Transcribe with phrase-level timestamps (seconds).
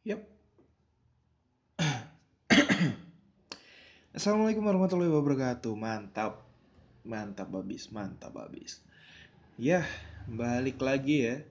[0.00, 0.24] Yap.
[4.16, 5.76] Assalamualaikum warahmatullahi wabarakatuh.
[5.76, 6.40] Mantap.
[7.04, 8.80] Mantap babis, mantap babis.
[9.60, 9.84] Ya,
[10.24, 11.44] balik lagi ya.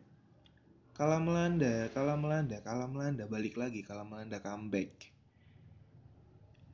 [0.97, 5.13] Kala melanda, kala melanda, kala melanda, balik lagi, kala melanda comeback.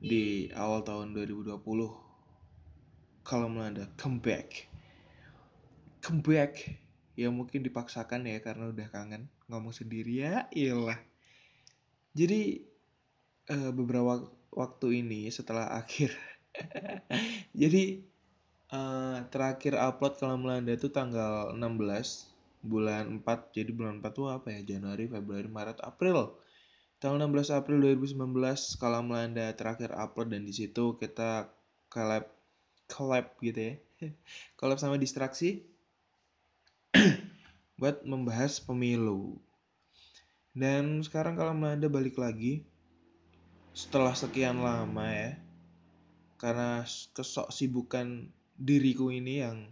[0.00, 1.60] Di awal tahun 2020.
[3.20, 4.64] Kala melanda comeback.
[6.00, 6.72] Comeback.
[7.20, 11.15] Ya mungkin dipaksakan ya karena udah kangen ngomong sendiri ya, iyalah.
[12.16, 12.64] Jadi
[13.52, 14.24] uh, beberapa
[14.56, 16.16] waktu ini setelah akhir,
[17.60, 18.00] jadi
[18.72, 21.60] uh, terakhir upload kalau Melanda itu tanggal 16
[22.64, 24.64] bulan 4 jadi bulan 4 tuh apa ya?
[24.64, 26.32] Januari Februari Maret April.
[26.96, 31.52] Tanggal 16 April 2019 kalau Melanda terakhir upload dan di situ kita
[31.92, 32.24] collab
[32.88, 33.74] collab gitu ya.
[34.58, 35.64] Collab sama distraksi
[37.80, 39.36] buat membahas pemilu
[40.56, 42.64] dan sekarang kalau Melanda balik lagi
[43.76, 45.36] setelah sekian lama ya,
[46.40, 46.80] karena
[47.12, 49.68] kesok sibukan diriku ini yang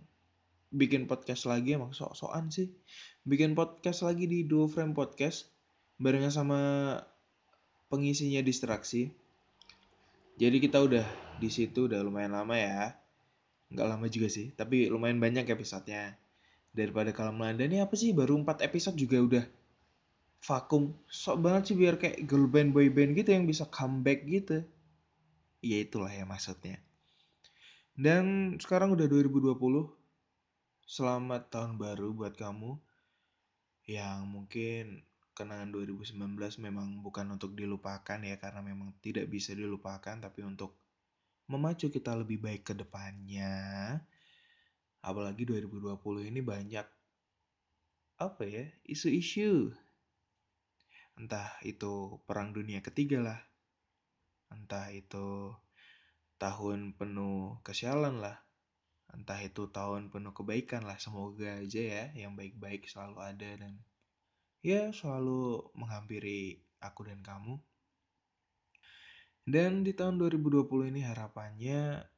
[0.69, 2.69] bikin podcast lagi emang sok-sokan sih.
[3.25, 5.49] Bikin podcast lagi di Duo Frame Podcast
[5.97, 6.61] barengan sama
[7.89, 9.09] pengisinya distraksi.
[10.37, 11.07] Jadi kita udah
[11.41, 12.93] di situ udah lumayan lama ya.
[13.73, 16.21] Nggak lama juga sih, tapi lumayan banyak episodenya.
[16.77, 19.45] Daripada kalau Melanda ini apa sih baru 4 episode juga udah
[20.45, 20.92] vakum.
[21.09, 24.61] Sok banget sih biar kayak girl band boy band gitu yang bisa comeback gitu.
[25.64, 26.77] Ya itulah ya maksudnya.
[27.97, 29.56] Dan sekarang udah 2020
[30.84, 32.77] selamat tahun baru buat kamu
[33.89, 35.01] yang mungkin
[35.33, 40.77] kenangan 2019 memang bukan untuk dilupakan ya karena memang tidak bisa dilupakan tapi untuk
[41.48, 43.97] memacu kita lebih baik ke depannya.
[45.01, 46.86] Apalagi 2020 ini banyak
[48.14, 49.75] apa ya isu-isu
[51.15, 53.41] entah itu perang dunia ketiga lah
[54.51, 55.55] entah itu
[56.39, 58.37] tahun penuh kesialan lah
[59.14, 63.79] entah itu tahun penuh kebaikan lah semoga aja ya yang baik-baik selalu ada dan
[64.64, 67.63] ya selalu menghampiri aku dan kamu
[69.45, 72.08] dan di tahun 2020 ini harapannya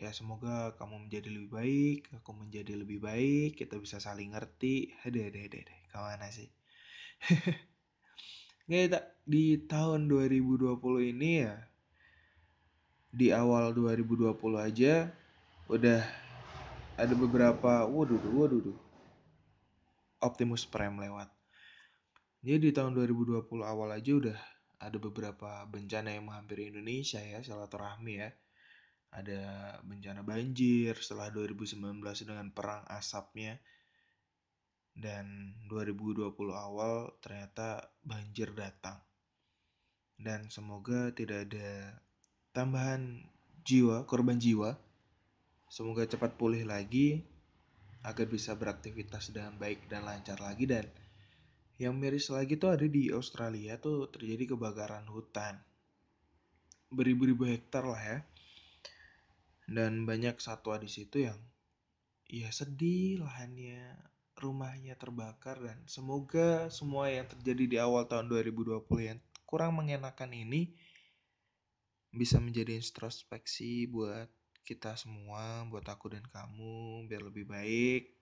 [0.00, 4.96] ya semoga kamu menjadi lebih baik, aku menjadi lebih baik, kita bisa saling ngerti.
[5.04, 5.76] Ada, ada, ada.
[5.92, 6.48] Ke mana sih?
[8.68, 11.56] Nggak, di tahun 2020 ini ya,
[13.10, 15.10] di awal 2020 aja
[15.70, 16.02] udah
[17.00, 18.76] ada beberapa, waduh, waduh,
[20.20, 21.32] Optimus Prime lewat.
[22.40, 24.38] Jadi di tahun 2020 awal aja udah
[24.80, 28.32] ada beberapa bencana yang menghampiri Indonesia ya, silaturahmi ya.
[29.10, 29.42] Ada
[29.82, 33.58] bencana banjir setelah 2019 dengan perang asapnya
[34.96, 38.98] dan 2020 awal ternyata banjir datang.
[40.20, 41.96] Dan semoga tidak ada
[42.52, 43.24] tambahan
[43.64, 44.76] jiwa, korban jiwa.
[45.70, 47.22] Semoga cepat pulih lagi
[48.02, 50.88] agar bisa beraktivitas dengan baik dan lancar lagi dan
[51.80, 55.56] yang miris lagi tuh ada di Australia tuh terjadi kebakaran hutan.
[56.92, 58.18] Beribu-ribu hektar lah ya.
[59.64, 61.40] Dan banyak satwa di situ yang
[62.28, 64.09] ya sedih lahannya
[64.40, 70.72] rumahnya terbakar dan semoga semua yang terjadi di awal tahun 2020 yang kurang mengenakan ini
[72.10, 74.26] bisa menjadi introspeksi buat
[74.64, 78.14] kita semua, buat aku dan kamu biar lebih baik,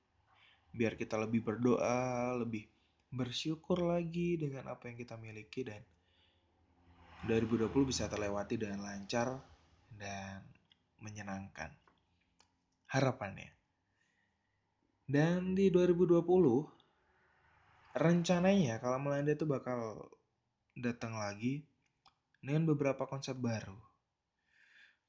[0.74, 2.68] biar kita lebih berdoa, lebih
[3.08, 5.80] bersyukur lagi dengan apa yang kita miliki dan
[7.24, 9.40] 2020 bisa terlewati dengan lancar
[9.96, 10.44] dan
[11.00, 11.72] menyenangkan.
[12.88, 13.57] Harapannya
[15.08, 16.20] dan di 2020
[17.96, 20.04] rencananya kalau Melanda itu bakal
[20.76, 21.64] datang lagi
[22.44, 23.74] dengan beberapa konsep baru.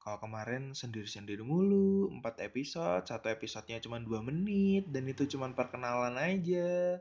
[0.00, 6.16] Kalau kemarin sendiri-sendiri mulu, 4 episode, satu episodenya cuma 2 menit, dan itu cuma perkenalan
[6.16, 6.96] aja.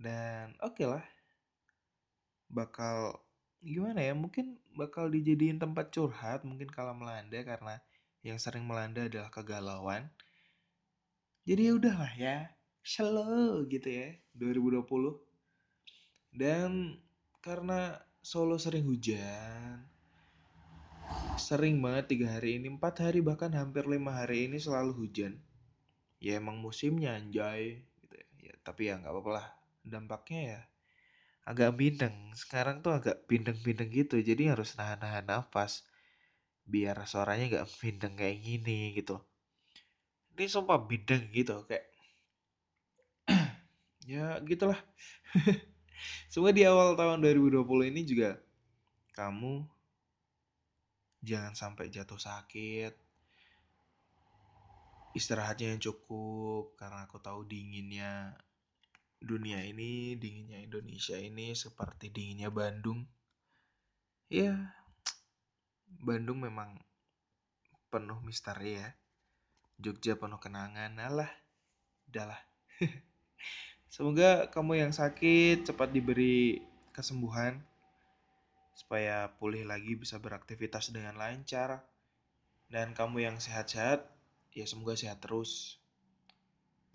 [0.00, 1.04] Dan oke okay lah,
[2.48, 3.20] bakal
[3.60, 7.76] gimana ya, mungkin bakal dijadiin tempat curhat mungkin kalau melanda karena
[8.24, 10.08] yang sering melanda adalah kegalauan
[11.48, 12.36] jadi ya udahlah ya,
[12.82, 14.08] slow gitu ya
[14.38, 15.18] 2020.
[16.32, 16.98] Dan
[17.44, 19.82] karena Solo sering hujan,
[21.34, 25.42] sering banget tiga hari ini, empat hari bahkan hampir lima hari ini selalu hujan.
[26.22, 28.26] Ya emang musimnya anjay gitu ya.
[28.46, 29.46] ya tapi ya nggak apa-apa lah.
[29.82, 30.60] Dampaknya ya
[31.50, 32.14] agak bindeng.
[32.38, 35.82] Sekarang tuh agak bindeng-bindeng gitu, jadi harus nahan-nahan nafas
[36.62, 39.18] biar suaranya nggak bindeng kayak gini gitu
[40.36, 41.86] ini sumpah bidang gitu kayak
[44.12, 44.80] ya gitulah
[46.32, 48.40] Semoga di awal tahun 2020 ini juga
[49.12, 49.68] kamu
[51.22, 52.94] jangan sampai jatuh sakit.
[55.12, 58.32] Istirahatnya yang cukup karena aku tahu dinginnya
[59.20, 63.04] dunia ini, dinginnya Indonesia ini seperti dinginnya Bandung.
[64.32, 64.72] Ya,
[66.00, 66.80] Bandung memang
[67.92, 68.88] penuh misteri ya.
[69.82, 71.30] Jogja penuh kenangan, alah,
[72.06, 72.38] udahlah.
[73.92, 76.62] Semoga kamu yang sakit cepat diberi
[76.94, 77.60] kesembuhan
[78.72, 81.84] supaya pulih lagi bisa beraktivitas dengan lancar.
[82.72, 84.08] Dan kamu yang sehat-sehat,
[84.56, 85.76] ya semoga sehat terus.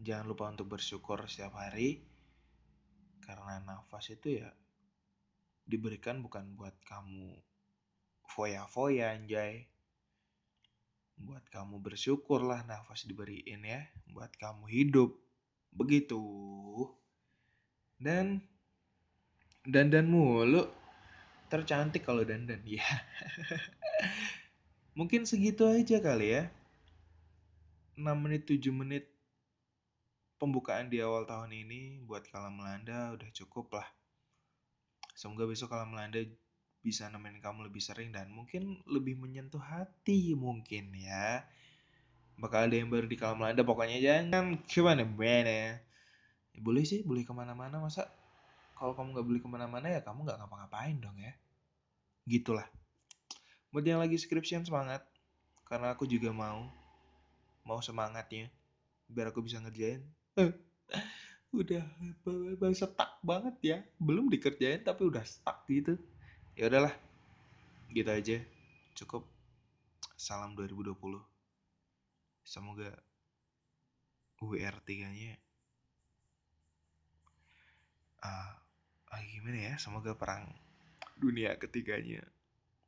[0.01, 2.01] Jangan lupa untuk bersyukur setiap hari
[3.27, 4.49] karena nafas itu ya
[5.67, 7.35] diberikan bukan buat kamu
[8.25, 9.67] foya-foya anjay.
[11.17, 13.81] Buat kamu bersyukurlah nafas diberiin ya,
[14.13, 15.17] buat kamu hidup.
[15.73, 16.21] Begitu.
[17.97, 18.45] Dan
[19.65, 20.69] dandan mulu.
[21.47, 22.83] Tercantik kalau dandan ya.
[24.97, 26.43] Mungkin segitu aja kali ya.
[27.97, 29.09] 6 menit 7 menit
[30.37, 33.89] pembukaan di awal tahun ini buat Kalam Melanda udah cukup lah.
[35.17, 36.21] Semoga besok Kalam Melanda
[36.81, 41.43] bisa nemenin kamu lebih sering dan mungkin lebih menyentuh hati mungkin ya.
[42.37, 45.81] Bakal ada yang baru di Kalam Melanda pokoknya jangan ke mana-mana.
[46.53, 48.09] Ya, boleh sih, boleh ke mana-mana masa
[48.77, 51.33] kalau kamu nggak beli ke mana-mana ya kamu nggak ngapa-ngapain dong ya.
[52.29, 52.67] Gitulah.
[53.73, 55.01] Buat yang lagi skripsian semangat.
[55.65, 56.69] Karena aku juga mau.
[57.65, 58.47] Mau semangatnya.
[59.09, 60.05] Biar aku bisa ngerjain
[61.57, 61.83] udah
[62.75, 65.97] stuck banget ya belum dikerjain tapi udah stuck gitu
[66.57, 66.93] ya udahlah.
[67.93, 68.37] Gitu aja.
[68.97, 69.23] Cukup.
[70.17, 70.97] Salam 2020
[72.41, 72.89] semoga
[74.41, 75.35] WR 3 nya
[78.25, 78.51] uh,
[79.13, 79.73] uh, gimana ya?
[79.77, 80.49] Semoga perang
[81.13, 82.25] dunia ketiganya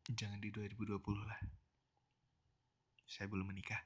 [0.10, 0.98] jangan di 2020
[1.30, 1.40] lah.
[3.06, 3.78] Saya belum menikah